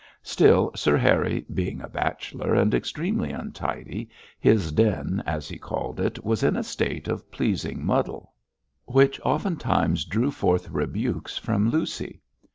[0.23, 6.25] Still, Sir Harry being a bachelor, and extremely untidy, his den, as he called it,
[6.25, 8.33] was in a state of pleasing muddle,
[8.85, 12.19] which oftentimes drew forth rebukes from Lucy.